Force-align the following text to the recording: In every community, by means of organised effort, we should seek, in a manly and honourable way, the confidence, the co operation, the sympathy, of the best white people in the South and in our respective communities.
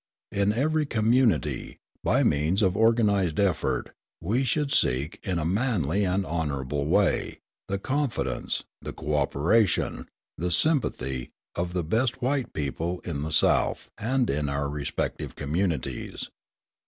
In 0.31 0.51
every 0.51 0.87
community, 0.87 1.77
by 2.03 2.23
means 2.23 2.63
of 2.63 2.75
organised 2.75 3.37
effort, 3.37 3.91
we 4.19 4.43
should 4.43 4.71
seek, 4.71 5.19
in 5.21 5.37
a 5.37 5.45
manly 5.45 6.05
and 6.05 6.25
honourable 6.25 6.87
way, 6.87 7.37
the 7.67 7.77
confidence, 7.77 8.63
the 8.81 8.93
co 8.93 9.13
operation, 9.15 10.07
the 10.39 10.49
sympathy, 10.49 11.29
of 11.53 11.73
the 11.73 11.83
best 11.83 12.19
white 12.19 12.51
people 12.51 12.99
in 13.01 13.21
the 13.21 13.31
South 13.31 13.91
and 13.99 14.27
in 14.31 14.49
our 14.49 14.67
respective 14.71 15.35
communities. 15.35 16.31